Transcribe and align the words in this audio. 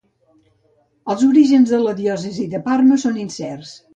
Els 1.13 1.25
orígens 1.27 1.75
de 1.75 1.81
la 1.83 1.95
diòcesi 2.01 2.47
de 2.55 2.65
Parma 2.71 3.01
són 3.07 3.23
incerts. 3.27 3.79